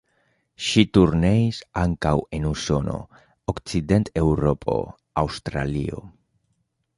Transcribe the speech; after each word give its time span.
Ŝi 0.67 0.83
turneis 0.97 1.59
ankaŭ 1.81 2.13
en 2.37 2.47
Usono, 2.53 2.95
Okcident-Eŭropo, 3.53 4.79
Aŭstralio. 5.25 6.03